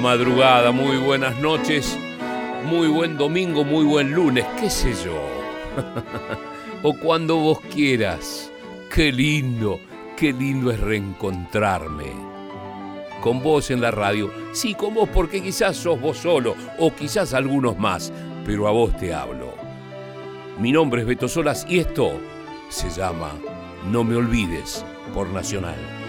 [0.00, 1.98] Madrugada, muy buenas noches,
[2.64, 5.16] muy buen domingo, muy buen lunes, qué sé yo.
[6.82, 8.52] o cuando vos quieras.
[8.94, 9.80] Qué lindo,
[10.16, 12.12] qué lindo es reencontrarme.
[13.22, 14.30] Con vos en la radio.
[14.52, 18.12] Sí, con vos porque quizás sos vos solo o quizás algunos más,
[18.44, 19.54] pero a vos te hablo.
[20.58, 22.12] Mi nombre es Beto Solas y esto
[22.68, 23.32] se llama
[23.90, 26.05] No me olvides por Nacional.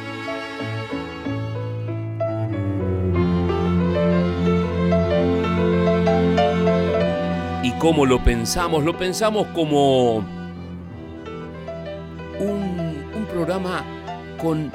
[7.79, 8.83] Cómo lo pensamos?
[8.83, 10.25] Lo pensamos como un,
[12.39, 13.83] un programa
[14.41, 14.71] con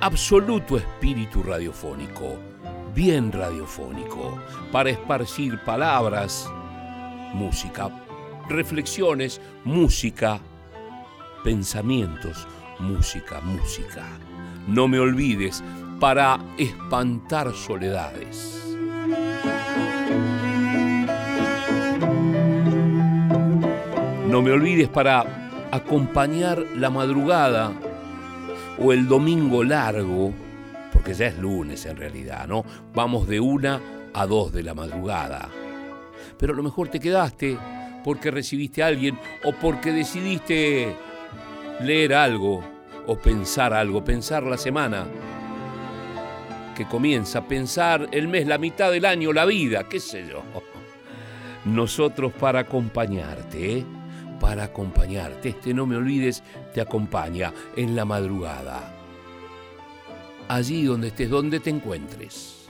[0.00, 2.38] absoluto espíritu radiofónico,
[2.94, 4.38] bien radiofónico,
[4.70, 6.48] para esparcir palabras,
[7.32, 7.90] música,
[8.48, 10.40] reflexiones, música,
[11.42, 12.46] pensamientos,
[12.78, 14.06] música, música.
[14.68, 15.62] No me olvides
[15.98, 18.60] para espantar soledades.
[24.34, 27.72] No me olvides para acompañar la madrugada
[28.80, 30.32] o el domingo largo,
[30.92, 32.64] porque ya es lunes en realidad, ¿no?
[32.92, 33.80] Vamos de una
[34.12, 35.48] a dos de la madrugada.
[36.36, 37.56] Pero a lo mejor te quedaste
[38.02, 40.96] porque recibiste a alguien o porque decidiste
[41.82, 42.64] leer algo
[43.06, 45.06] o pensar algo, pensar la semana
[46.74, 50.42] que comienza, pensar el mes, la mitad del año, la vida, qué sé yo.
[51.66, 53.84] Nosotros para acompañarte, ¿eh?
[54.44, 56.42] Para acompañarte, este no me olvides,
[56.74, 58.94] te acompaña en la madrugada.
[60.48, 62.68] Allí donde estés, donde te encuentres.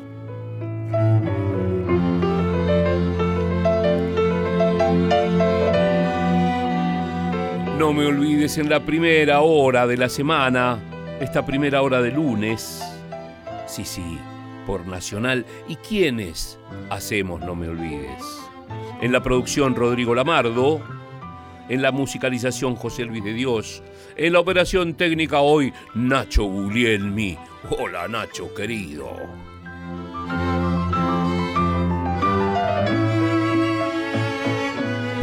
[7.76, 10.78] No me olvides en la primera hora de la semana,
[11.20, 12.84] esta primera hora de lunes.
[13.66, 14.16] Sí, sí,
[14.64, 15.44] por Nacional.
[15.66, 16.56] ¿Y quiénes
[16.88, 18.22] hacemos No me olvides?
[19.02, 20.80] En la producción Rodrigo Lamardo,
[21.68, 23.82] en la musicalización José Luis de Dios,
[24.16, 27.36] en la operación técnica hoy Nacho Guglielmi.
[27.70, 29.54] Hola Nacho querido.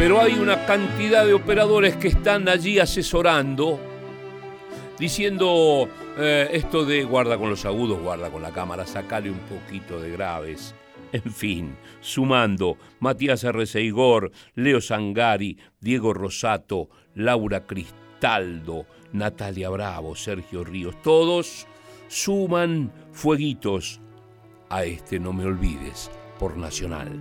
[0.02, 3.80] pero hay una cantidad de operadores que están allí asesorando,
[4.98, 5.88] diciendo
[6.18, 10.10] eh, esto de guarda con los agudos, guarda con la cámara, sacale un poquito de
[10.10, 10.74] graves.
[11.12, 13.46] En fin, sumando Matías
[13.76, 21.68] Igor, Leo Sangari, Diego Rosato, Laura Cristaldo, Natalia Bravo, Sergio Ríos, todos
[22.08, 24.00] suman fueguitos
[24.70, 27.20] a este No Me Olvides por Nacional.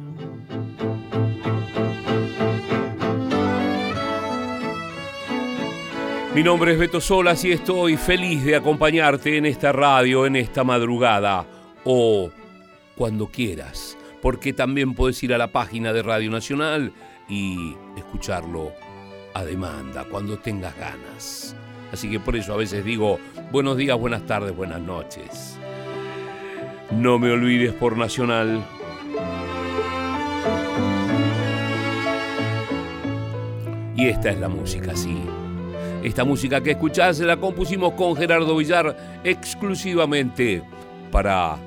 [6.33, 10.63] Mi nombre es Beto Solas y estoy feliz de acompañarte en esta radio, en esta
[10.63, 11.45] madrugada
[11.85, 12.31] o
[13.01, 16.93] cuando quieras, porque también puedes ir a la página de Radio Nacional
[17.31, 18.75] y escucharlo
[19.33, 21.57] a demanda, cuando tengas ganas.
[21.95, 23.19] Así que por eso a veces digo
[23.51, 25.59] buenos días, buenas tardes, buenas noches.
[26.91, 28.63] No me olvides por Nacional.
[33.97, 35.23] Y esta es la música, sí
[36.03, 40.63] esta música que escuchás la compusimos con Gerardo Villar exclusivamente
[41.11, 41.59] para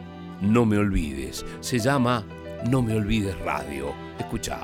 [0.44, 1.46] No Me Olvides.
[1.62, 2.26] Se llama
[2.70, 3.94] No Me Olvides Radio.
[4.20, 4.60] Escucha.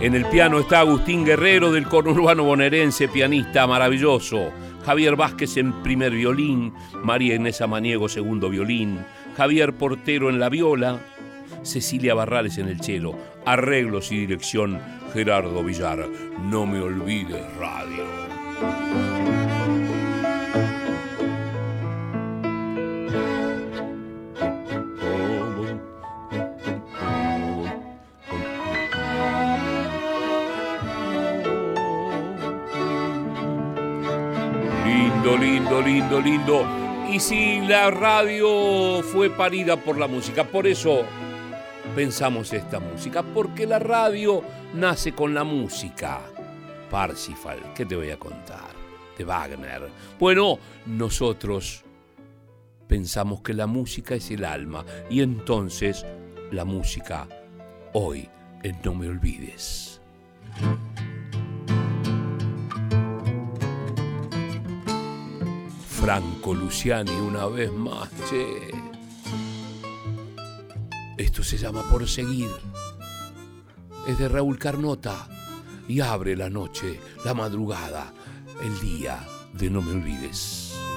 [0.00, 4.52] En el piano está Agustín Guerrero del conurbano bonaerense, pianista maravilloso.
[4.84, 6.72] Javier Vázquez en primer violín,
[7.02, 9.04] María Inés Amaniego segundo violín,
[9.36, 11.00] Javier Portero en la viola,
[11.62, 13.12] Cecilia Barrales en el cello,
[13.44, 14.80] arreglos y dirección
[15.12, 16.08] Gerardo Villar.
[16.42, 18.28] No me olvides radio.
[35.36, 36.66] lindo, lindo, lindo.
[37.10, 41.04] Y si la radio fue parida por la música, por eso
[41.98, 46.20] pensamos esta música, porque la radio nace con la música.
[46.88, 48.70] Parsifal, ¿qué te voy a contar?
[49.18, 49.90] De Wagner.
[50.16, 51.82] Bueno, nosotros
[52.86, 56.06] pensamos que la música es el alma y entonces
[56.52, 57.26] la música
[57.94, 58.30] hoy
[58.62, 60.00] en No Me Olvides.
[66.00, 68.87] Franco Luciani una vez más, che.
[71.18, 72.48] Esto se llama por seguir.
[74.06, 75.28] es de Raúl Carnota
[75.88, 78.14] y abre la noche, la madrugada,
[78.62, 80.87] el día de No Me Olvides.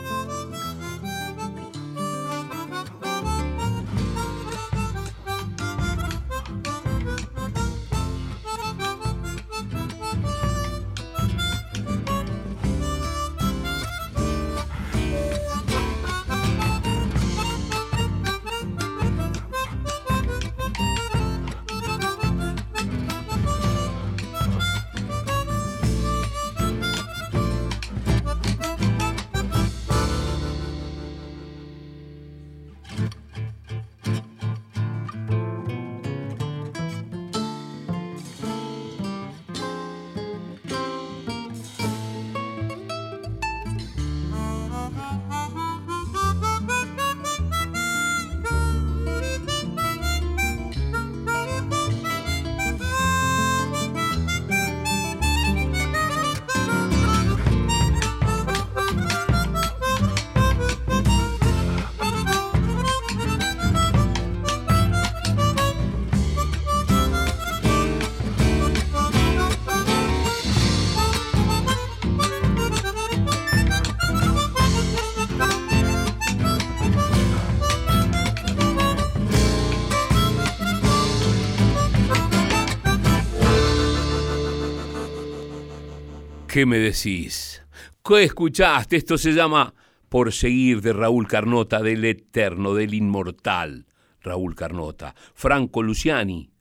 [86.51, 87.63] ¿Qué me decís?
[88.03, 88.97] ¿Qué escuchaste?
[88.97, 89.73] Esto se llama
[90.09, 93.85] Por seguir de Raúl Carnota, del eterno, del inmortal
[94.19, 95.15] Raúl Carnota.
[95.33, 96.51] Franco Luciani,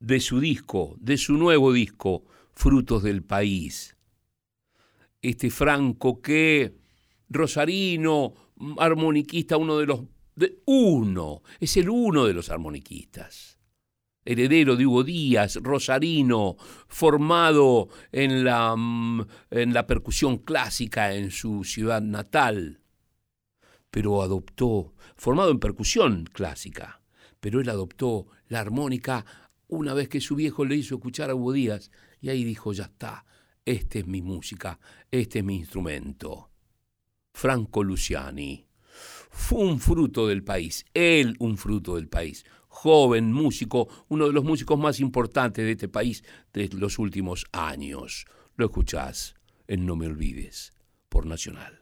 [0.00, 2.24] de su disco, de su nuevo disco,
[2.54, 3.98] Frutos del País.
[5.20, 6.74] Este Franco que,
[7.28, 8.32] rosarino,
[8.78, 10.00] armoniquista, uno de los...
[10.64, 13.55] uno, es el uno de los armoniquistas
[14.26, 16.56] heredero de Hugo Díaz, rosarino,
[16.88, 22.80] formado en la, mm, en la percusión clásica en su ciudad natal,
[23.90, 27.00] pero adoptó, formado en percusión clásica,
[27.40, 29.24] pero él adoptó la armónica
[29.68, 31.90] una vez que su viejo le hizo escuchar a Hugo Díaz
[32.20, 33.24] y ahí dijo, ya está,
[33.64, 34.78] esta es mi música,
[35.10, 36.50] este es mi instrumento.
[37.32, 38.66] Franco Luciani.
[39.30, 42.46] Fue un fruto del país, él un fruto del país
[42.76, 48.26] joven músico, uno de los músicos más importantes de este país de los últimos años.
[48.54, 49.34] Lo escuchás
[49.66, 50.74] en No Me Olvides,
[51.08, 51.80] por Nacional.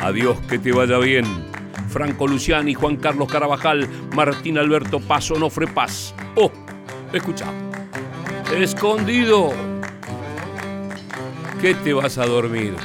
[0.00, 1.55] Adiós, que te vaya bien.
[1.96, 6.14] Franco Luciani, Juan Carlos Carabajal, Martín Alberto Paso, Nofre Paz.
[6.34, 6.52] Oh,
[7.10, 7.46] escucha.
[8.54, 9.54] Escondido.
[11.58, 12.76] ¿Qué te vas a dormir?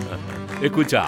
[0.62, 1.06] escucha.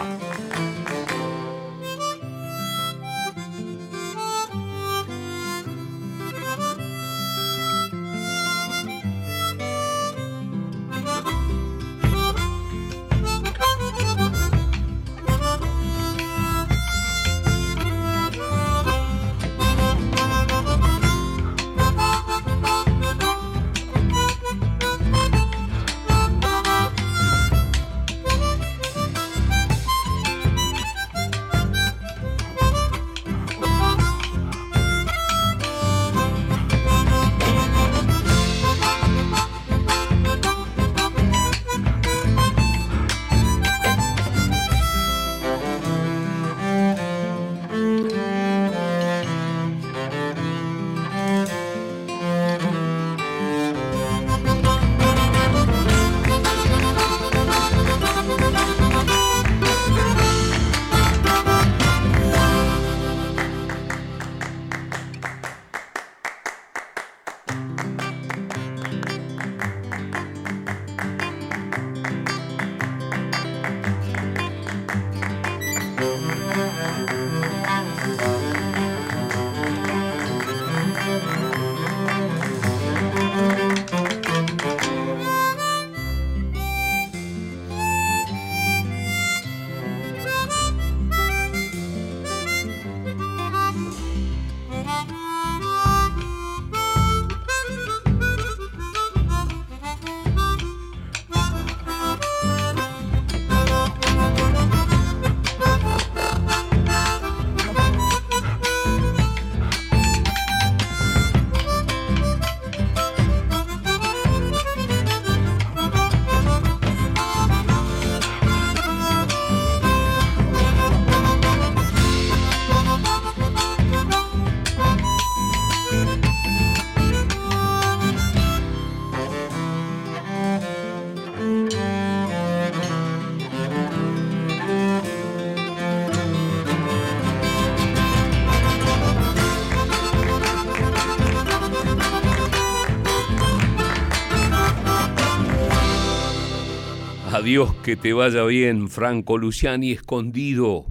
[147.82, 150.86] Que te vaya bien, Franco Luciani, escondido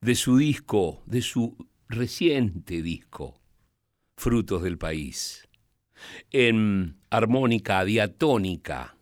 [0.00, 1.54] de su disco, de su
[1.88, 3.38] reciente disco,
[4.16, 5.46] Frutos del País,
[6.30, 8.96] en armónica diatónica,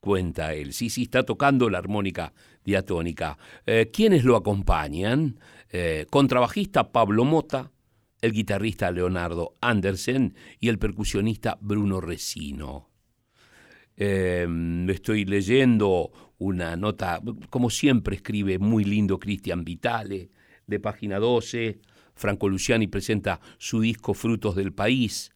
[0.00, 0.74] cuenta él.
[0.74, 3.38] Sí, sí, está tocando la armónica diatónica.
[3.64, 5.40] Eh, ¿Quiénes lo acompañan?
[5.70, 7.72] Eh, contrabajista Pablo Mota,
[8.20, 12.95] el guitarrista Leonardo Andersen y el percusionista Bruno Resino.
[13.96, 20.30] Em, estoy leyendo una nota, como siempre escribe muy lindo Cristian Vitale,
[20.66, 21.78] de página 12.
[22.14, 25.32] Franco Luciani presenta su disco Frutos del País.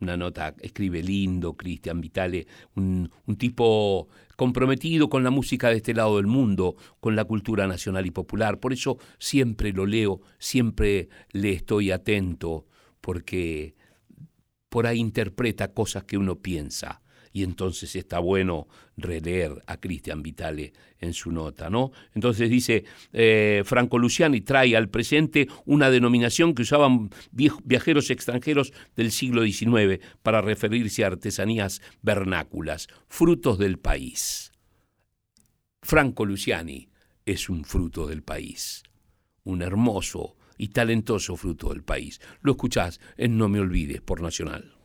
[0.00, 2.44] Una nota, escribe lindo Cristian Vitale,
[2.74, 7.68] un, un tipo comprometido con la música de este lado del mundo, con la cultura
[7.68, 8.58] nacional y popular.
[8.58, 12.66] Por eso siempre lo leo, siempre le estoy atento,
[13.00, 13.76] porque
[14.68, 17.01] por ahí interpreta cosas que uno piensa
[17.32, 21.92] y entonces está bueno releer a Cristian Vitale en su nota, ¿no?
[22.14, 29.10] Entonces dice, eh, Franco Luciani trae al presente una denominación que usaban viajeros extranjeros del
[29.10, 34.52] siglo XIX para referirse a artesanías vernáculas, frutos del país.
[35.82, 36.88] Franco Luciani
[37.26, 38.82] es un fruto del país,
[39.44, 42.20] un hermoso y talentoso fruto del país.
[42.40, 44.81] Lo escuchás en No Me Olvides por Nacional.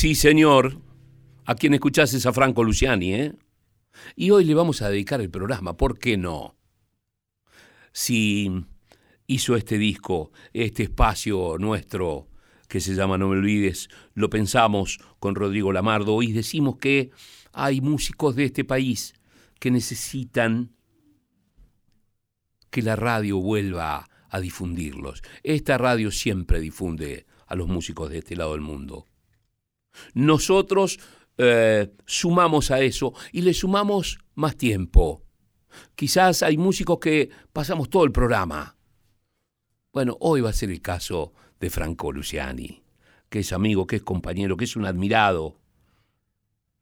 [0.00, 0.80] Sí, señor,
[1.44, 3.34] a quien escuchás es a Franco Luciani, ¿eh?
[4.16, 6.56] Y hoy le vamos a dedicar el programa, ¿por qué no?
[7.92, 8.64] Si
[9.26, 12.28] hizo este disco, este espacio nuestro
[12.66, 17.10] que se llama No me olvides, lo pensamos con Rodrigo Lamardo y decimos que
[17.52, 19.12] hay músicos de este país
[19.58, 20.72] que necesitan
[22.70, 25.22] que la radio vuelva a difundirlos.
[25.42, 29.04] Esta radio siempre difunde a los músicos de este lado del mundo.
[30.14, 30.98] Nosotros
[31.38, 35.22] eh, sumamos a eso y le sumamos más tiempo.
[35.94, 38.76] Quizás hay músicos que pasamos todo el programa.
[39.92, 42.82] Bueno, hoy va a ser el caso de Franco Luciani,
[43.28, 45.60] que es amigo, que es compañero, que es un admirado,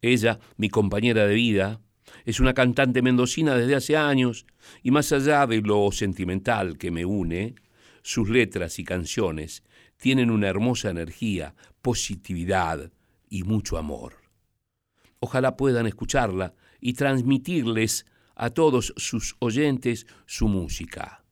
[0.00, 1.80] Ella, mi compañera de vida,
[2.24, 4.46] es una cantante mendocina desde hace años
[4.82, 7.56] y más allá de lo sentimental que me une,
[8.02, 9.64] sus letras y canciones
[9.96, 12.92] tienen una hermosa energía, positividad
[13.28, 14.25] y mucho amor.
[15.20, 21.24] Ojalá puedan escucharla y transmitirles a todos sus oyentes su música.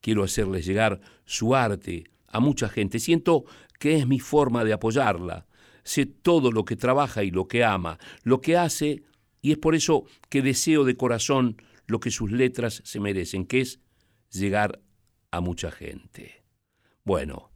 [0.00, 2.98] Quiero hacerles llegar su arte a mucha gente.
[2.98, 3.44] Siento
[3.78, 5.46] que es mi forma de apoyarla.
[5.82, 9.02] Sé todo lo que trabaja y lo que ama, lo que hace,
[9.40, 13.60] y es por eso que deseo de corazón lo que sus letras se merecen, que
[13.60, 13.80] es
[14.30, 14.80] llegar
[15.30, 16.42] a mucha gente.
[17.04, 17.52] Bueno,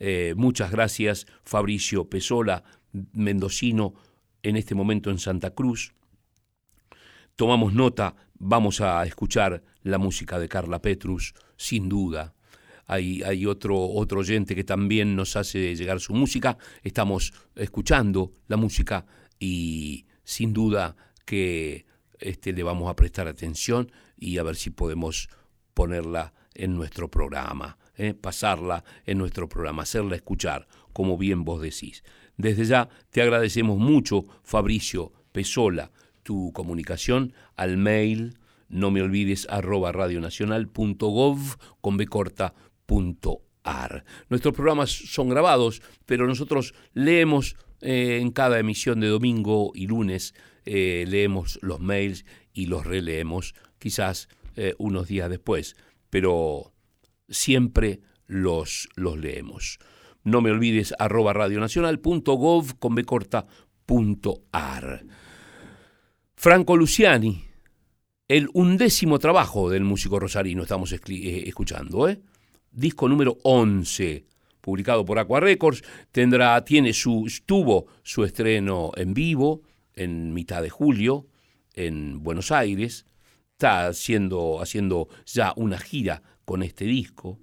[0.00, 2.64] eh, muchas gracias Fabricio Pesola,
[3.12, 3.94] mendocino,
[4.48, 5.92] en este momento en Santa Cruz.
[7.36, 12.34] Tomamos nota, vamos a escuchar la música de Carla Petrus, sin duda.
[12.86, 16.56] Hay, hay, otro, otro oyente que también nos hace llegar su música.
[16.82, 19.04] Estamos escuchando la música
[19.38, 21.84] y sin duda que
[22.18, 25.28] este, le vamos a prestar atención y a ver si podemos
[25.74, 28.14] ponerla en nuestro programa, ¿eh?
[28.14, 32.02] pasarla en nuestro programa, hacerla escuchar, como bien vos decís.
[32.38, 35.90] Desde ya te agradecemos mucho, Fabricio Pesola,
[36.22, 42.54] tu comunicación al mail, no me olvides, arroba radionacional.gov con b corta,
[44.28, 50.34] Nuestros programas son grabados, pero nosotros leemos eh, en cada emisión de domingo y lunes,
[50.64, 55.76] eh, leemos los mails y los releemos, quizás eh, unos días después,
[56.08, 56.72] pero
[57.28, 59.78] siempre los, los leemos.
[60.28, 62.94] No me olvides arroba radionacional.gov con
[66.34, 67.44] Franco Luciani,
[68.28, 72.20] el undécimo trabajo del músico rosarino estamos escuchando, ¿eh?
[72.70, 74.26] disco número 11,
[74.60, 79.62] publicado por Aqua Records, tendrá, tiene su, tuvo su estreno en vivo
[79.94, 81.26] en mitad de julio
[81.72, 83.06] en Buenos Aires,
[83.52, 87.38] está haciendo, haciendo ya una gira con este disco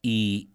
[0.00, 0.50] y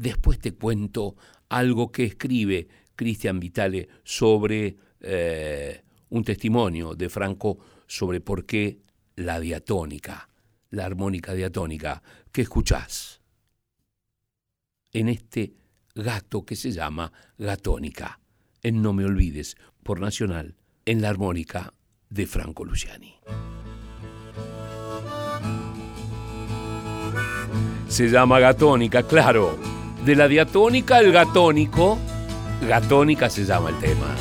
[0.00, 1.14] después te cuento
[1.50, 8.80] algo que escribe Cristian Vitale sobre eh, un testimonio de Franco sobre por qué
[9.16, 10.30] la diatónica,
[10.70, 13.20] la armónica diatónica que escuchás
[14.92, 15.52] en este
[15.94, 18.20] gato que se llama gatónica,
[18.62, 21.74] en No me olvides, por Nacional, en la armónica
[22.08, 23.16] de Franco Luciani.
[27.88, 29.79] Se llama gatónica, claro.
[30.04, 31.98] De la diatónica al gatónico,
[32.66, 34.16] gatónica se llama el tema.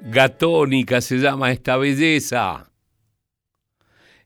[0.00, 2.70] Gatónica se llama esta belleza.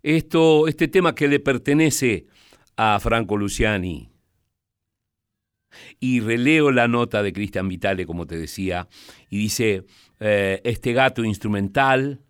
[0.02, 2.26] Esto, este tema que le pertenece
[2.76, 4.10] a Franco Luciani.
[5.98, 8.88] Y releo la nota de Cristian Vitale, como te decía,
[9.30, 9.84] y dice,
[10.20, 12.20] eh, este gato instrumental,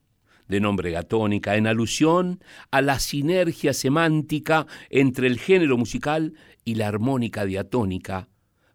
[0.46, 6.88] de nombre gatónica, en alusión a la sinergia semántica entre el género musical y la
[6.88, 8.28] armónica diatónica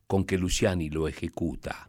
[0.08, 1.88] con que Luciani lo ejecuta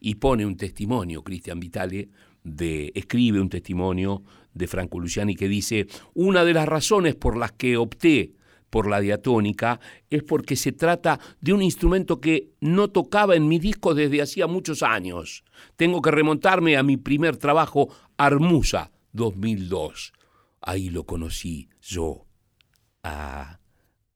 [0.00, 2.08] y pone un testimonio, Cristian Vitale,
[2.44, 7.52] de, escribe un testimonio de Franco Luciani que dice, una de las razones por las
[7.52, 8.34] que opté
[8.72, 13.58] por la diatónica es porque se trata de un instrumento que no tocaba en mi
[13.58, 15.44] disco desde hacía muchos años.
[15.76, 20.14] Tengo que remontarme a mi primer trabajo, Armusa, 2002.
[20.62, 22.24] Ahí lo conocí yo,
[23.02, 23.60] a,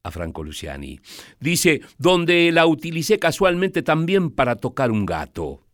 [0.06, 1.00] a Franco Luciani.
[1.40, 5.64] Dice, donde la utilicé casualmente también para tocar un gato.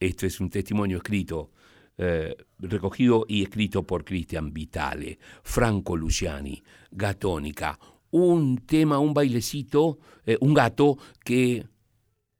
[0.00, 1.50] Esto es un testimonio escrito
[1.98, 7.78] eh, recogido y escrito por Cristian Vitale, Franco Luciani, Gatónica,
[8.10, 11.66] un tema, un bailecito, eh, un gato que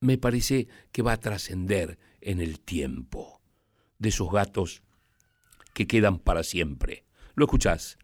[0.01, 3.43] me parece que va a trascender en el tiempo,
[3.99, 4.83] de esos gatos
[5.75, 7.05] que quedan para siempre.
[7.35, 7.99] Lo escuchás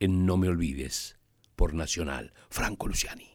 [0.00, 1.18] en No me olvides,
[1.54, 3.30] por Nacional, Franco Luciani.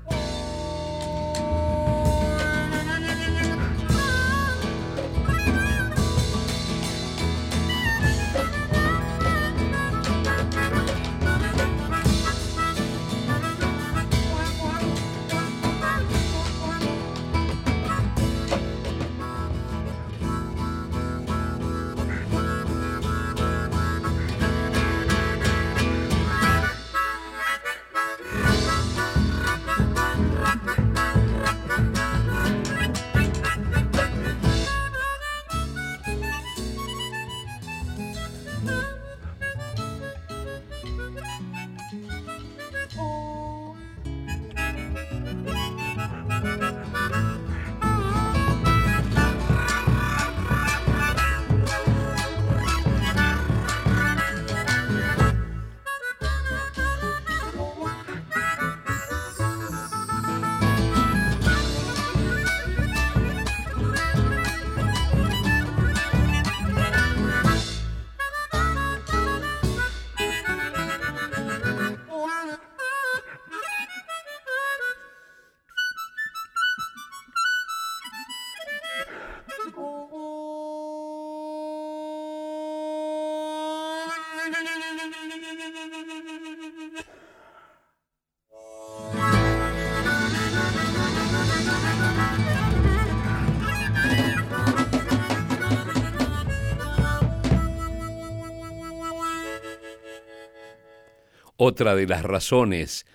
[101.63, 103.05] Otra de las razones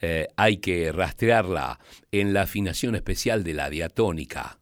[0.00, 1.78] eh, hay que rastrearla
[2.10, 4.58] en la afinación especial de la diatónica,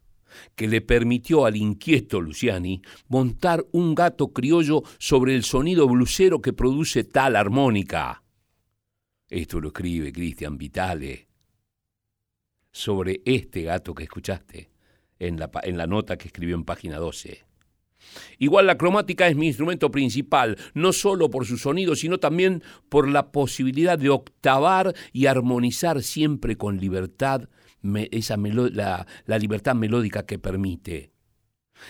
[0.54, 6.52] que le permitió al inquieto Luciani montar un gato criollo sobre el sonido blusero que
[6.52, 8.22] produce tal armónica.
[9.30, 11.26] Esto lo escribe Cristian Vitale
[12.70, 14.70] sobre este gato que escuchaste
[15.18, 17.46] en la, en la nota que escribió en página 12.
[18.38, 23.08] Igual la cromática es mi instrumento principal, no solo por su sonido, sino también por
[23.08, 27.48] la posibilidad de octavar y armonizar siempre con libertad,
[28.10, 31.12] esa la, la libertad melódica que permite.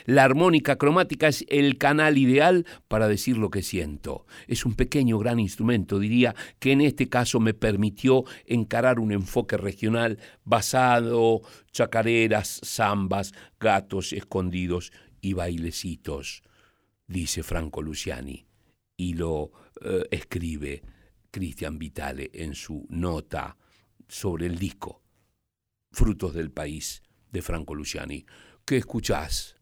[0.06, 4.26] La armónica cromática es el canal ideal para decir lo que siento.
[4.46, 9.56] Es un pequeño gran instrumento, diría, que en este caso me permitió encarar un enfoque
[9.56, 16.42] regional basado chacareras, zambas, gatos escondidos y bailecitos,
[17.06, 18.44] dice Franco Luciani,
[18.96, 20.82] y lo eh, escribe
[21.30, 23.56] Cristian Vitale en su nota
[24.08, 25.00] sobre el disco
[25.92, 28.26] Frutos del País de Franco Luciani,
[28.66, 29.56] que escuchás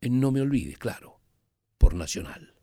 [0.00, 1.20] en No Me Olvides, claro,
[1.78, 2.54] por Nacional.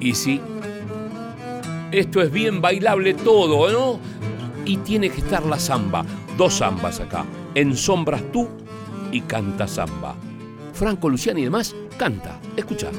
[0.00, 0.40] Y sí,
[1.92, 4.00] esto es bien bailable todo, ¿no?
[4.64, 6.04] Y tiene que estar la samba,
[6.36, 8.48] dos zambas acá en sombras tú
[9.12, 10.14] y canta samba.
[10.72, 12.40] Franco Luciani y demás canta.
[12.56, 12.90] Escucha.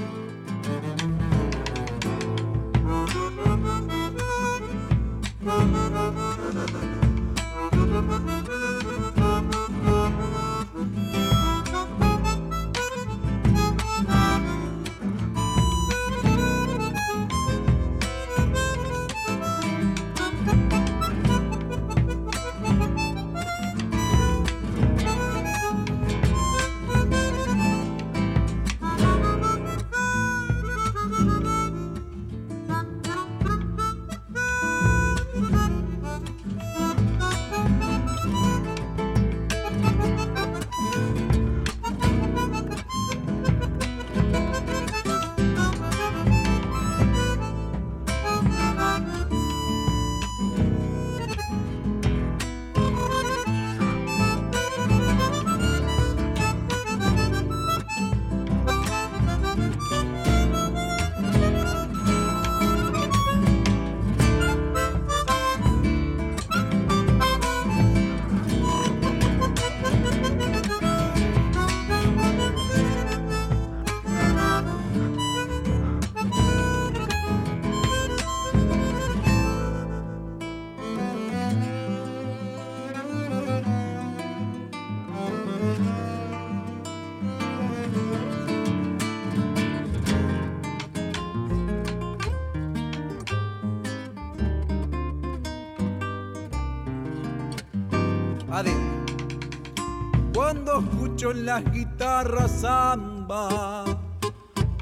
[101.23, 103.86] En las guitarras samba,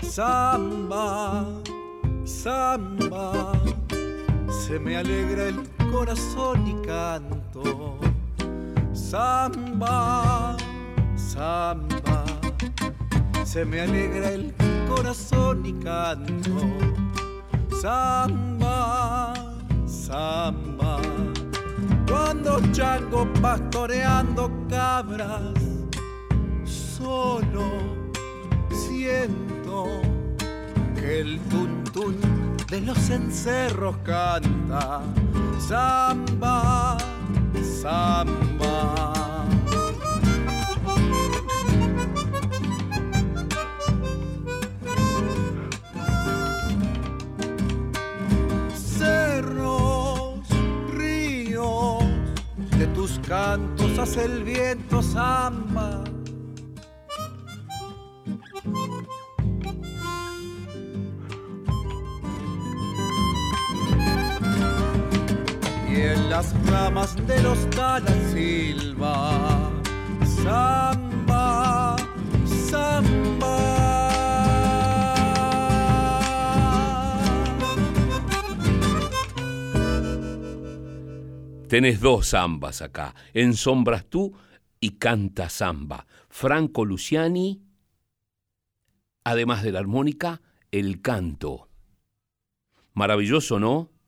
[0.01, 1.43] samba,
[2.23, 3.51] samba,
[4.49, 7.99] se me alegra el corazón y canto.
[8.93, 10.55] Samba,
[11.17, 12.23] samba,
[13.43, 14.53] se me alegra el
[14.87, 16.55] corazón y canto.
[17.81, 19.33] Samba,
[19.85, 21.01] samba
[22.09, 25.58] cuando chango pastoreando cabras,
[27.09, 27.65] solo
[28.69, 29.87] siento
[30.95, 32.15] que el tuntún
[32.69, 35.01] de los encerros canta
[35.67, 36.97] samba,
[37.81, 39.15] samba.
[53.27, 56.08] cantos hace el viento samba.
[66.39, 69.69] Las ramas de los talas silva,
[70.41, 71.97] samba,
[72.71, 73.57] samba.
[81.67, 83.15] Tenés dos zambas acá.
[83.33, 84.33] En Sombras tú
[84.79, 86.07] y Canta Zamba.
[86.29, 87.61] Franco Luciani,
[89.25, 91.67] además de la armónica, el canto.
[92.93, 93.98] Maravilloso, ¿no?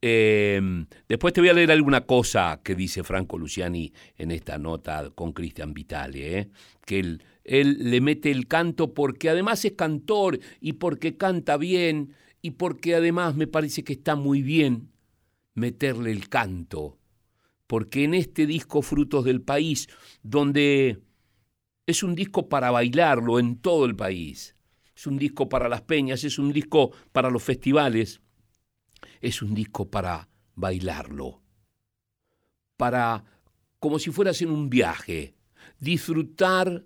[0.00, 5.10] Em, después te voy a leer alguna cosa que dice Franco Luciani en esta nota
[5.10, 6.50] con Cristian Vitale, ¿eh?
[6.86, 12.14] que él, él le mete el canto porque además es cantor y porque canta bien
[12.42, 14.92] y porque además me parece que está muy bien
[15.54, 16.98] meterle el canto,
[17.66, 19.88] porque en este disco Frutos del País,
[20.22, 21.02] donde
[21.86, 24.54] es un disco para bailarlo en todo el país,
[24.94, 28.20] es un disco para las peñas, es un disco para los festivales,
[29.20, 31.42] es un disco para bailarlo,
[32.76, 33.24] para,
[33.78, 35.36] como si fueras en un viaje,
[35.78, 36.84] disfrutar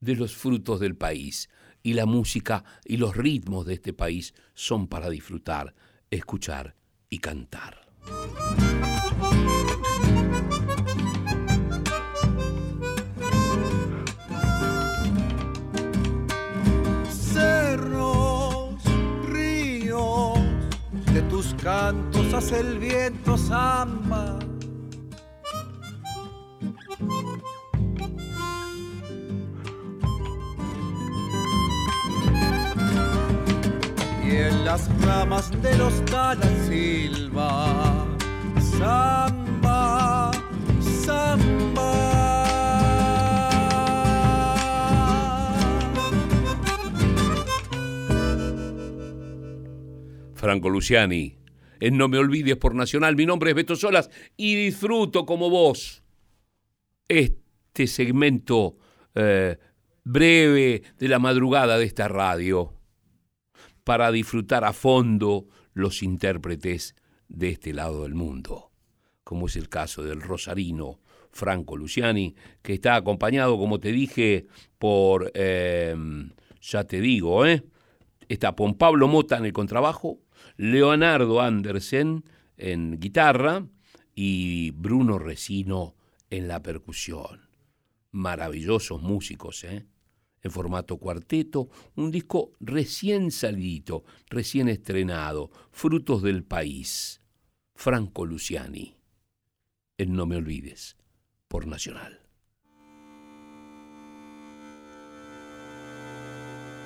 [0.00, 1.48] de los frutos del país.
[1.82, 5.74] Y la música y los ritmos de este país son para disfrutar,
[6.10, 6.76] escuchar
[7.10, 7.86] y cantar.
[21.64, 24.38] Cantos hace el viento samba.
[34.26, 38.06] y en las ramas de los talas silva.
[38.78, 40.30] Samba,
[40.80, 41.92] samba.
[50.34, 51.43] Franco Luciani,
[51.80, 53.16] en No Me Olvides por Nacional.
[53.16, 56.02] Mi nombre es Beto Solas y disfruto como vos
[57.08, 58.76] este segmento
[59.14, 59.58] eh,
[60.04, 62.74] breve de la madrugada de esta radio
[63.84, 66.94] para disfrutar a fondo los intérpretes
[67.28, 68.70] de este lado del mundo,
[69.24, 74.46] como es el caso del rosarino Franco Luciani, que está acompañado, como te dije,
[74.78, 77.64] por, em, ya te digo, ¿eh?
[78.28, 80.20] está con Pablo Mota en el contrabajo,
[80.56, 82.24] Leonardo Andersen
[82.56, 83.66] en guitarra
[84.14, 85.96] y Bruno Resino
[86.30, 87.48] en la percusión.
[88.12, 89.86] Maravillosos músicos, ¿eh?
[90.42, 97.22] en formato cuarteto, un disco recién salido, recién estrenado, Frutos del País,
[97.74, 98.94] Franco Luciani,
[99.98, 100.96] en No Me Olvides,
[101.48, 102.20] por Nacional.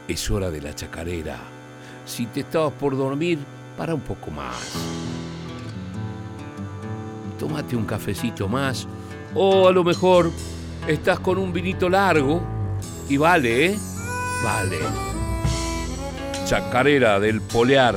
[0.07, 1.39] Es hora de la chacarera.
[2.07, 3.39] Si te estabas por dormir,
[3.79, 4.75] para un poco más.
[7.39, 8.89] Tómate un cafecito más
[9.35, 10.33] o a lo mejor
[10.89, 12.43] estás con un vinito largo
[13.09, 13.79] y vale, ¿eh?
[14.43, 14.79] Vale.
[16.45, 17.97] Chacarera del Polear.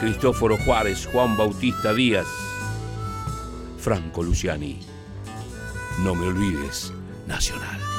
[0.00, 2.26] Cristóforo Juárez, Juan Bautista Díaz.
[3.78, 4.80] Franco Luciani.
[6.02, 6.92] No me olvides,
[7.26, 7.95] Nacional.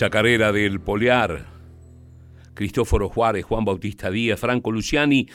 [0.00, 1.46] Chacarera del Poliar,
[2.54, 5.28] Cristóforo Juárez, Juan Bautista Díaz, Franco Luciani,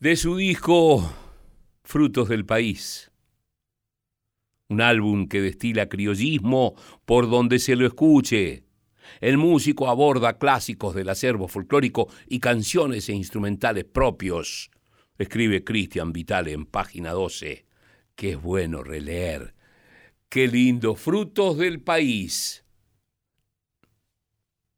[0.00, 1.08] de su disco
[1.84, 3.12] Frutos del País.
[4.68, 6.74] Un álbum que destila criollismo
[7.04, 8.64] por donde se lo escuche.
[9.20, 14.72] El músico aborda clásicos del acervo folclórico y canciones e instrumentales propios.
[15.16, 17.66] Escribe Cristian Vitale en página 12.
[18.16, 19.54] Qué bueno releer.
[20.28, 20.96] Qué lindo.
[20.96, 22.65] Frutos del país.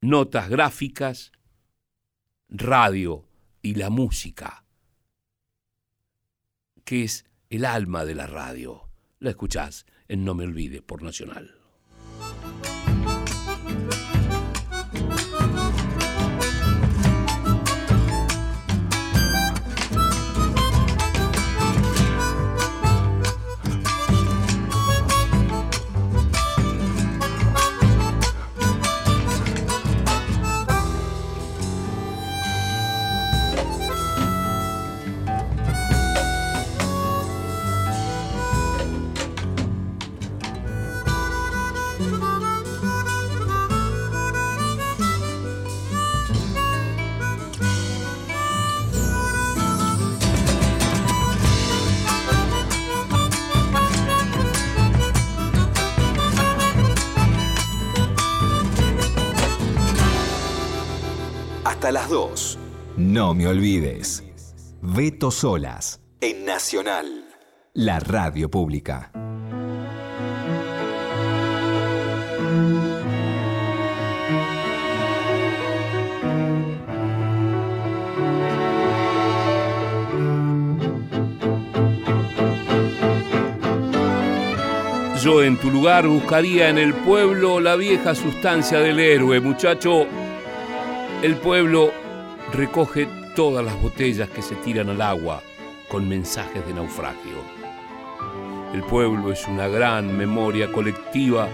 [0.00, 1.32] Notas gráficas,
[2.48, 3.26] radio
[3.62, 4.64] y la música,
[6.84, 8.88] que es el alma de la radio.
[9.18, 11.58] La escuchás en No Me Olvide por Nacional.
[61.98, 62.58] Las 2.
[62.96, 64.22] No me olvides.
[64.80, 67.24] Veto Solas en Nacional,
[67.74, 69.10] la radio pública.
[85.20, 90.06] Yo en tu lugar buscaría en el pueblo la vieja sustancia del héroe, muchacho.
[91.20, 91.90] El pueblo
[92.52, 95.42] recoge todas las botellas que se tiran al agua
[95.88, 97.42] con mensajes de naufragio.
[98.72, 101.48] El pueblo es una gran memoria colectiva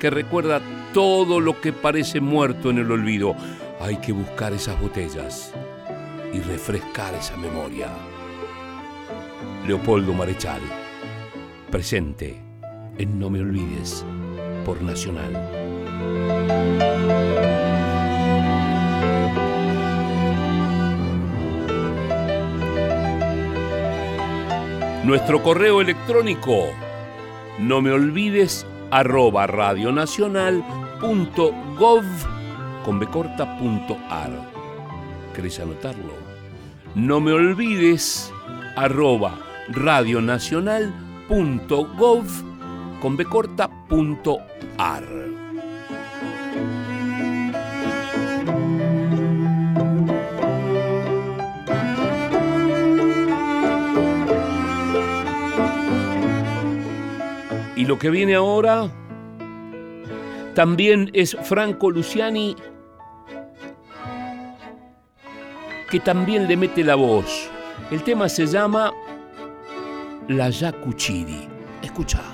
[0.00, 0.62] que recuerda
[0.94, 3.36] todo lo que parece muerto en el olvido.
[3.78, 5.52] Hay que buscar esas botellas
[6.32, 7.88] y refrescar esa memoria.
[9.66, 10.62] Leopoldo Marechal,
[11.70, 12.40] presente
[12.96, 14.02] en No Me Olvides
[14.64, 15.60] por Nacional.
[25.04, 26.66] Nuestro correo electrónico,
[27.58, 32.04] no me olvides, arroba radionacional.gov
[32.84, 34.30] con becorta.ar.
[35.34, 36.12] ¿Querés anotarlo?
[36.94, 38.30] No me olvides,
[38.76, 39.38] arroba
[39.68, 42.26] radionacional.gov
[43.00, 43.16] con
[57.90, 58.88] lo que viene ahora
[60.54, 62.54] también es Franco Luciani,
[65.90, 67.50] que también le mete la voz.
[67.90, 68.92] El tema se llama
[70.28, 71.48] La Yacuchiri.
[71.82, 72.29] Escucha.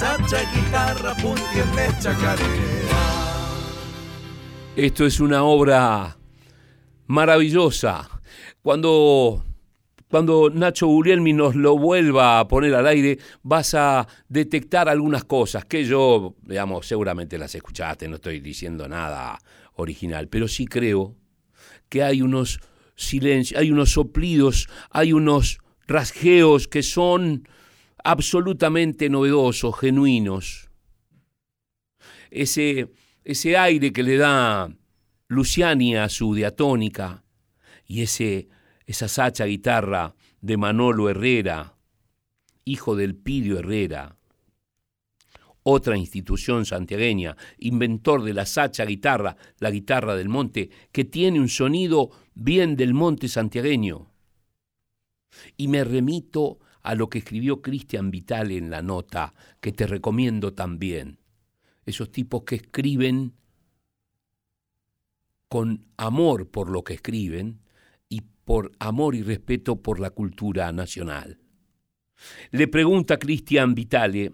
[0.00, 3.00] Sacha guitarra puntiende chacarera.
[4.74, 6.16] Esto es una obra
[7.06, 8.08] maravillosa.
[8.62, 9.44] Cuando,
[10.08, 15.66] cuando Nacho Guglielmi nos lo vuelva a poner al aire, vas a detectar algunas cosas
[15.66, 19.38] que yo, digamos, seguramente las escuchaste, no estoy diciendo nada
[19.74, 21.14] original, pero sí creo
[21.90, 22.60] que hay unos
[22.96, 27.46] silencios, hay unos soplidos, hay unos rasgueos que son
[28.04, 30.70] absolutamente novedosos, genuinos.
[32.30, 32.90] Ese,
[33.24, 34.70] ese aire que le da
[35.28, 37.24] Luciani a su diatónica
[37.86, 38.48] y ese,
[38.86, 41.76] esa sacha guitarra de Manolo Herrera,
[42.64, 44.16] hijo del Pidio Herrera,
[45.62, 51.48] otra institución santiagueña, inventor de la sacha guitarra, la guitarra del monte, que tiene un
[51.48, 54.10] sonido bien del monte santiagueño.
[55.56, 60.54] Y me remito a lo que escribió Cristian Vitale en la nota, que te recomiendo
[60.54, 61.18] también.
[61.84, 63.34] Esos tipos que escriben
[65.48, 67.60] con amor por lo que escriben
[68.08, 71.40] y por amor y respeto por la cultura nacional.
[72.50, 74.32] Le pregunta Cristian Vitale,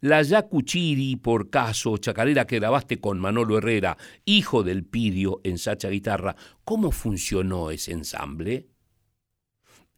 [0.00, 5.88] la Yacuchiri, por caso, chacarera que grabaste con Manolo Herrera, hijo del Pidio en Sacha
[5.88, 8.68] Guitarra, ¿cómo funcionó ese ensamble?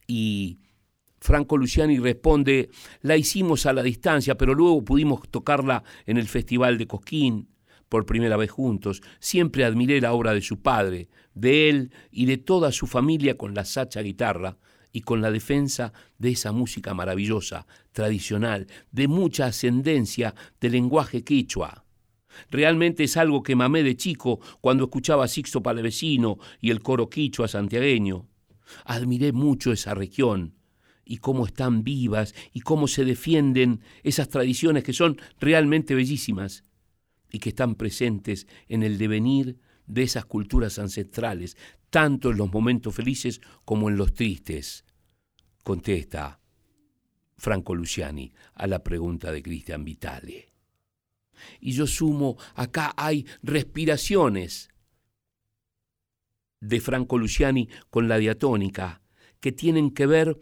[0.07, 0.61] Y
[1.27, 2.71] Franco Luciani responde,
[3.03, 7.49] la hicimos a la distancia, pero luego pudimos tocarla en el Festival de Cosquín
[7.89, 9.03] por primera vez juntos.
[9.19, 13.55] Siempre admiré la obra de su padre, de él y de toda su familia con
[13.55, 14.57] la sacha guitarra
[14.93, 21.87] y con la defensa de esa música maravillosa, tradicional, de mucha ascendencia del lenguaje quechua.
[22.53, 27.11] Realmente es algo que mamé de chico cuando escuchaba a Sixto Palavecino y el coro
[27.11, 28.29] quichua santiagueño.
[28.85, 30.55] Admiré mucho esa región
[31.07, 36.65] y cómo están vivas y cómo se defienden esas tradiciones que son realmente bellísimas
[37.31, 41.57] y que están presentes en el devenir de esas culturas ancestrales,
[41.91, 44.85] tanto en los momentos felices como en los tristes,
[45.63, 46.41] contesta
[47.39, 50.53] Franco Luciani a la pregunta de Cristian Vitale.
[51.61, 54.71] Y yo sumo, acá hay respiraciones
[56.61, 59.03] de Franco Luciani con la diatónica,
[59.39, 60.41] que tienen que ver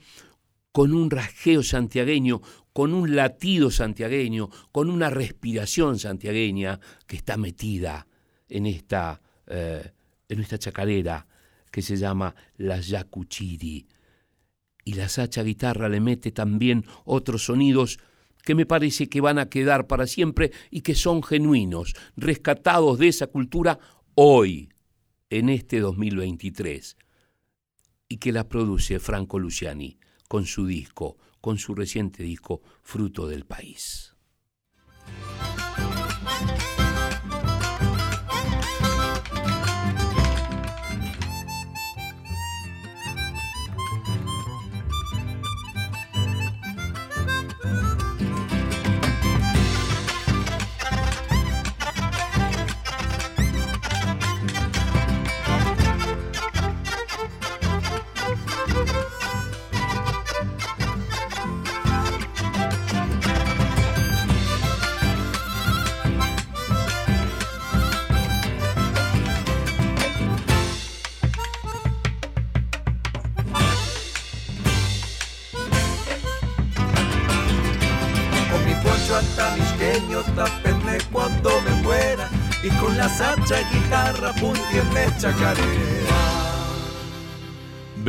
[0.75, 8.09] con un rasgueo santiagueño, con un latido santiagueño, con una respiración santiagueña que está metida
[8.49, 9.93] en esta, eh,
[10.29, 11.29] en esta chacarera
[11.71, 13.87] que se llama la yacuchiri.
[14.85, 18.01] Y la sacha guitarra le mete también otros sonidos
[18.43, 23.07] que me parece que van a quedar para siempre y que son genuinos, rescatados de
[23.07, 23.79] esa cultura
[24.17, 24.71] hoy,
[25.31, 26.97] en este 2023,
[28.09, 30.01] y que la produce Franco Luciani
[30.35, 34.14] con su disco, con su reciente disco Fruto del País.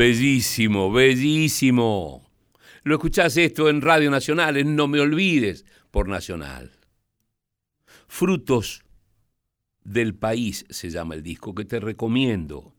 [0.06, 2.30] Bellísimo, bellísimo.
[2.84, 6.70] Lo escuchás esto en Radio Nacional, en No Me Olvides por Nacional.
[8.06, 8.84] Frutos
[9.82, 12.72] del País se llama el disco que te recomiendo.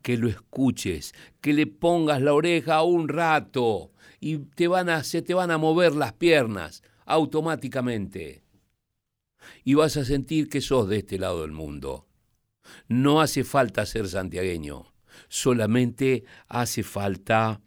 [0.00, 1.12] Que lo escuches,
[1.42, 5.58] que le pongas la oreja un rato y te van a, se te van a
[5.58, 8.42] mover las piernas automáticamente.
[9.64, 12.08] Y vas a sentir que sos de este lado del mundo.
[12.88, 14.94] No hace falta ser santiagueño,
[15.28, 17.60] solamente hace falta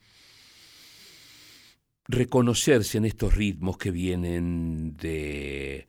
[2.08, 5.88] reconocerse en estos ritmos que vienen de,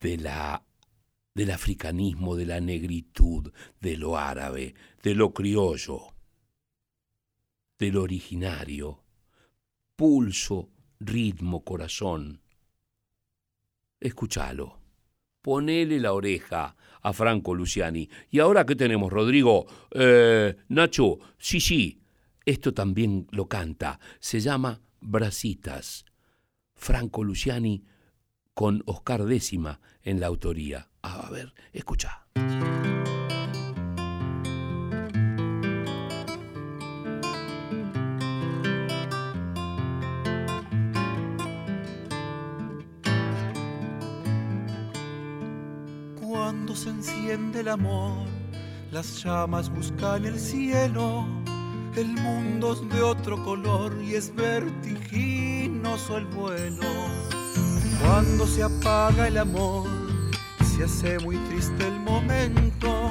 [0.00, 0.64] de la,
[1.34, 6.14] del africanismo, de la negritud, de lo árabe, de lo criollo,
[7.78, 9.04] de lo originario.
[9.96, 12.40] Pulso, ritmo, corazón
[14.00, 14.79] escúchalo.
[15.42, 18.08] Ponele la oreja a Franco Luciani.
[18.30, 19.66] ¿Y ahora qué tenemos, Rodrigo?
[19.92, 22.00] Eh, Nacho, sí, sí,
[22.44, 24.00] esto también lo canta.
[24.18, 26.04] Se llama Brasitas.
[26.74, 27.84] Franco Luciani
[28.54, 30.88] con Oscar Décima en la autoría.
[31.02, 32.26] a ver, escucha.
[47.60, 48.26] Enciende el amor,
[48.90, 51.26] las llamas buscan el cielo.
[51.96, 56.86] El mundo es de otro color y es vertiginoso el vuelo.
[58.00, 59.88] Cuando se apaga el amor,
[60.64, 63.10] se hace muy triste el momento,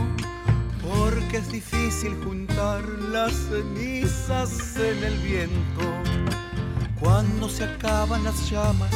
[0.82, 5.84] porque es difícil juntar las cenizas en el viento.
[7.00, 8.92] Cuando se acaban las llamas,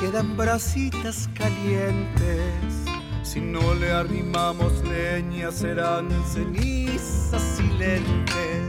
[0.00, 2.89] quedan brasitas calientes.
[3.32, 8.66] Si no le arrimamos leña, serán cenizas silentes.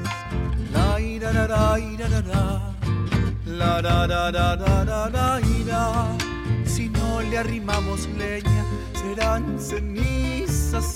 [0.71, 6.15] La ira, la, la, ira, la, la, la, la, la, ira.
[6.63, 10.93] Si no le arrimamos leña, serán cenizas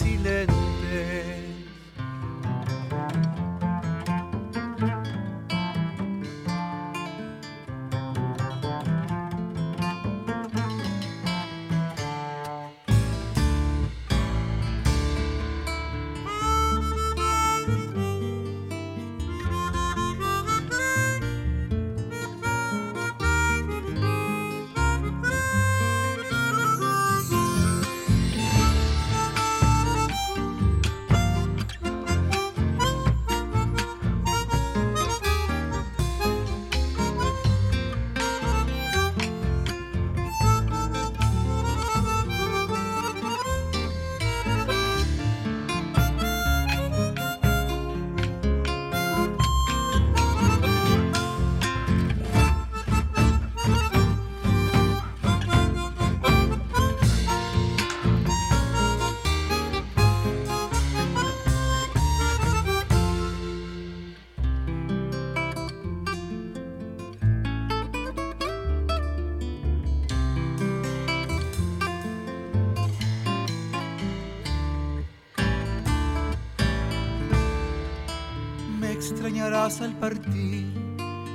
[79.65, 80.71] al partir,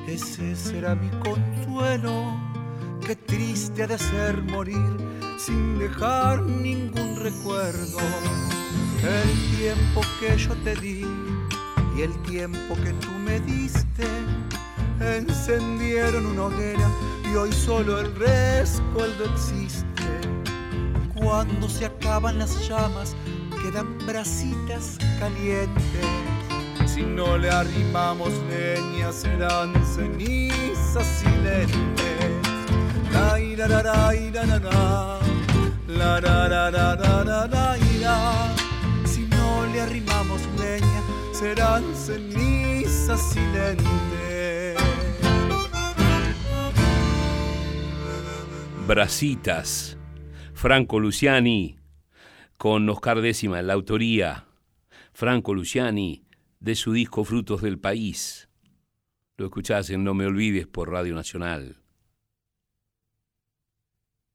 [0.06, 2.38] ese será mi consuelo.
[3.04, 4.96] Qué triste ha de ser morir
[5.36, 7.98] sin dejar ningún recuerdo.
[9.02, 11.04] El tiempo que yo te di
[11.96, 14.06] y el tiempo que tú me diste
[15.00, 16.88] encendieron una hoguera
[17.32, 20.04] y hoy solo el rescoldo existe.
[21.16, 23.16] Cuando se acaban las llamas,
[23.60, 26.29] quedan brasitas calientes
[27.00, 31.72] si no le arrimamos leña serán cenizas silentes.
[33.10, 34.58] La ira la la ira la
[35.88, 38.16] la la la la ira.
[39.06, 44.76] Si no le arrimamos leña serán cenizas silentes.
[48.86, 49.96] Brasitas,
[50.52, 51.78] Franco Luciani,
[52.58, 54.44] con Oscar Décima en la autoría.
[55.12, 56.24] Franco Luciani,
[56.60, 58.48] de su disco Frutos del País.
[59.36, 61.82] Lo escuchás en No Me Olvides por Radio Nacional.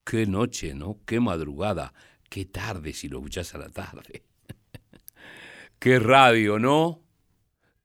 [0.03, 0.99] Qué noche, ¿no?
[1.05, 1.93] Qué madrugada,
[2.29, 4.23] qué tarde si lo escuchás a la tarde.
[5.79, 7.01] qué radio, ¿no?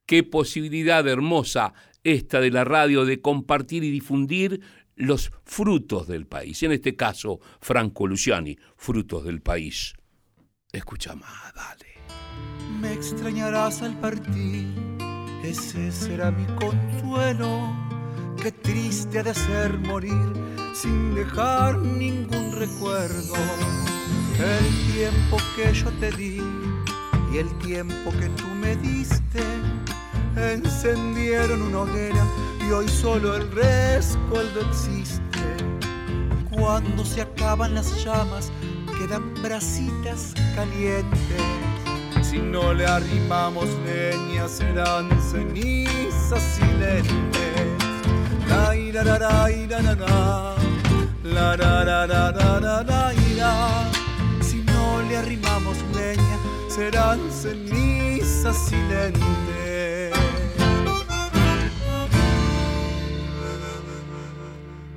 [0.07, 4.61] Qué posibilidad hermosa esta de la radio de compartir y difundir
[4.97, 6.63] los frutos del país.
[6.63, 9.95] En este caso, Franco Luciani, frutos del país.
[10.73, 11.90] Escucha más, dale
[12.81, 14.67] me extrañarás al partir,
[15.45, 17.77] ese será mi consuelo.
[18.43, 20.33] Qué triste ha de ser morir
[20.75, 23.35] sin dejar ningún recuerdo.
[24.39, 26.43] El tiempo que yo te di
[27.33, 29.43] y el tiempo que tú me diste
[30.37, 32.25] encendieron una hoguera
[32.67, 35.21] y hoy solo el rescoldo existe.
[36.51, 38.51] Cuando se acaban las llamas,
[38.99, 41.70] quedan brasitas calientes
[42.31, 47.67] si no le arrimamos leña serán cenizas silentes.
[48.49, 49.97] La ira la la ira la
[51.25, 53.91] la la la la la la ira.
[54.43, 60.15] Si no le arrimamos leña serán cenizas silentes.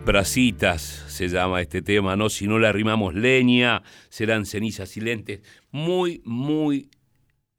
[0.05, 2.29] Bracitas se llama este tema, ¿no?
[2.29, 5.41] Si no le arrimamos leña, serán cenizas silentes.
[5.71, 6.89] Muy, muy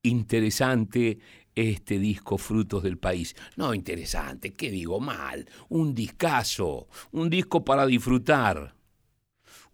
[0.05, 1.19] interesante
[1.55, 3.35] este disco Frutos del País.
[3.57, 5.49] No, interesante, ¿qué digo mal?
[5.69, 8.75] Un discazo, un disco para disfrutar.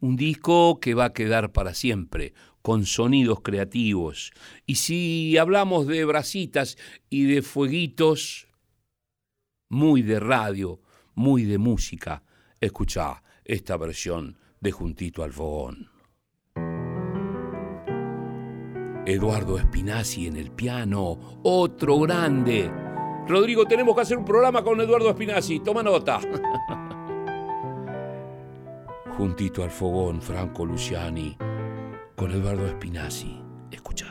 [0.00, 4.32] Un disco que va a quedar para siempre, con sonidos creativos.
[4.66, 6.78] Y si hablamos de brasitas
[7.10, 8.48] y de fueguitos,
[9.68, 10.80] muy de radio,
[11.14, 12.22] muy de música,
[12.60, 15.89] escuchá esta versión de Juntito al Fogón.
[19.10, 22.70] Eduardo Espinazzi en el piano, otro grande.
[23.26, 26.20] Rodrigo, tenemos que hacer un programa con Eduardo Espinazzi, toma nota.
[29.16, 31.36] Juntito al fogón, Franco Luciani,
[32.14, 33.42] con Eduardo Espinazzi.
[33.70, 34.09] Escucha.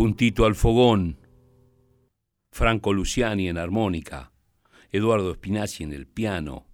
[0.00, 1.18] Juntito al fogón,
[2.50, 4.32] Franco Luciani en armónica,
[4.90, 6.66] Eduardo Spinazzi en el piano,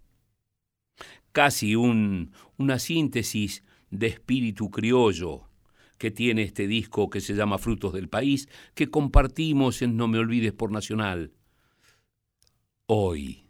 [1.32, 5.48] casi un, una síntesis de espíritu criollo
[5.98, 10.18] que tiene este disco que se llama Frutos del País, que compartimos en No Me
[10.18, 11.32] Olvides por Nacional.
[12.86, 13.48] Hoy.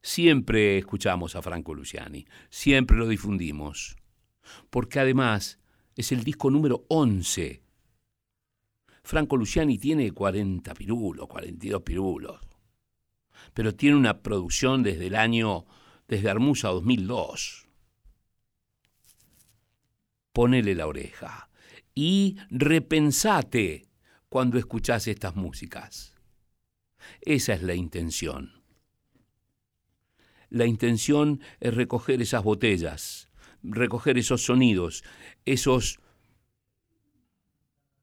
[0.00, 3.96] Siempre escuchamos a Franco Luciani, siempre lo difundimos,
[4.70, 5.58] porque además
[5.94, 7.63] es el disco número 11
[9.04, 12.40] Franco Luciani tiene 40 pirulos, 42 pirulos,
[13.52, 15.66] pero tiene una producción desde el año,
[16.08, 17.68] desde Armusa 2002.
[20.32, 21.50] Ponele la oreja
[21.94, 23.86] y repensate
[24.28, 26.14] cuando escuchás estas músicas.
[27.20, 28.64] Esa es la intención.
[30.48, 33.28] La intención es recoger esas botellas
[33.64, 35.04] recoger esos sonidos,
[35.44, 35.98] esos,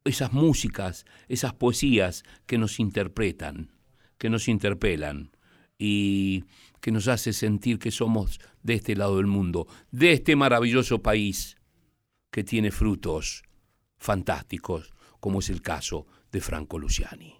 [0.04, 3.72] esas músicas, esas poesías que nos interpretan,
[4.18, 5.32] que nos interpelan
[5.78, 6.46] y
[6.80, 11.58] que nos hace sentir que somos de este lado del mundo, de este maravilloso país
[12.32, 13.44] que tiene frutos
[13.98, 17.36] fantásticos, como es el caso de Franco Luciani.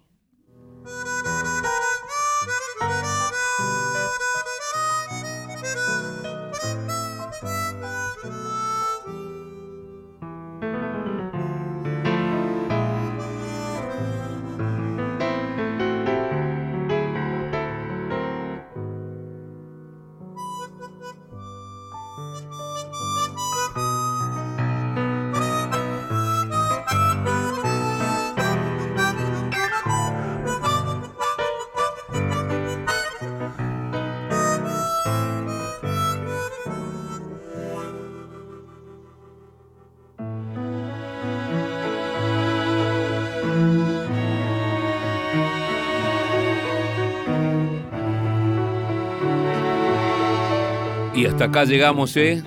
[51.32, 52.42] Hasta acá llegamos, ¿eh?